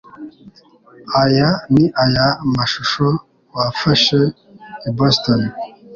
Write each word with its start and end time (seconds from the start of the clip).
Aya 1.21 1.49
ni 1.73 1.83
aya 2.03 2.27
mashusho 2.55 3.05
wafashe 3.55 4.19
i 4.87 4.89
Boston? 4.97 5.41